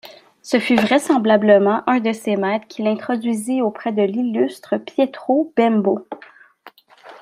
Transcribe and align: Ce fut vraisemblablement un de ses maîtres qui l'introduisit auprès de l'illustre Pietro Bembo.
Ce 0.41 0.57
fut 0.59 0.77
vraisemblablement 0.77 1.83
un 1.87 1.99
de 1.99 2.11
ses 2.11 2.35
maîtres 2.35 2.67
qui 2.67 2.81
l'introduisit 2.81 3.61
auprès 3.61 3.91
de 3.91 4.01
l'illustre 4.01 4.77
Pietro 4.79 5.53
Bembo. 5.55 6.07